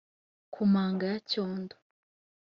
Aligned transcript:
ku 0.53 0.61
manga 0.73 1.05
ya 1.11 1.17
cyondo 1.29 1.75